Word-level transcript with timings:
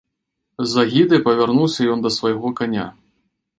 З 0.71 0.83
агідай 0.87 1.21
павярнуўся 1.27 1.81
ён 1.97 2.03
да 2.07 2.13
свайго 2.17 2.55
каня. 2.63 2.89